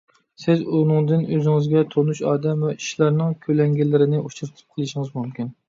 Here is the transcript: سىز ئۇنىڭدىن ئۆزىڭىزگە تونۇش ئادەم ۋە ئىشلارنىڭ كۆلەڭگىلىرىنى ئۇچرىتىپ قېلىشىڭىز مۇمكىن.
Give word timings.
سىز 0.43 0.61
ئۇنىڭدىن 0.77 1.27
ئۆزىڭىزگە 1.35 1.83
تونۇش 1.91 2.23
ئادەم 2.31 2.65
ۋە 2.69 2.73
ئىشلارنىڭ 2.79 3.37
كۆلەڭگىلىرىنى 3.47 4.25
ئۇچرىتىپ 4.25 4.67
قېلىشىڭىز 4.67 5.17
مۇمكىن. 5.23 5.57